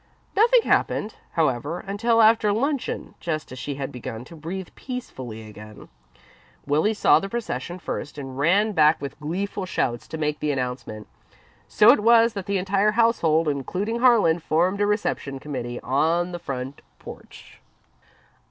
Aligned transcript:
Nothing 0.35 0.63
happened, 0.63 1.13
however, 1.33 1.77
until 1.81 2.23
after 2.23 2.51
luncheon, 2.51 3.13
just 3.19 3.51
as 3.51 3.59
she 3.59 3.75
had 3.75 3.91
begun 3.91 4.25
to 4.25 4.35
breathe 4.35 4.69
peacefully 4.73 5.45
again. 5.47 5.89
Willie 6.65 6.95
saw 6.95 7.19
the 7.19 7.29
procession 7.29 7.77
first 7.77 8.17
and 8.17 8.35
ran 8.35 8.71
back 8.71 8.99
with 8.99 9.19
gleeful 9.19 9.67
shouts 9.67 10.07
to 10.07 10.17
make 10.17 10.39
the 10.39 10.51
announcement. 10.51 11.05
So 11.67 11.91
it 11.91 11.99
was 12.01 12.33
that 12.33 12.47
the 12.47 12.57
entire 12.57 12.93
household, 12.93 13.47
including 13.47 13.99
Harlan, 13.99 14.39
formed 14.39 14.81
a 14.81 14.87
reception 14.87 15.37
committee 15.37 15.79
on 15.81 16.31
the 16.31 16.39
front 16.39 16.81
porch. 16.97 17.59